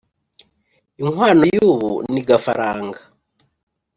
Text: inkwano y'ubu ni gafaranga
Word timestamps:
inkwano 1.01 1.43
y'ubu 1.55 1.91
ni 2.11 2.21
gafaranga 2.29 2.99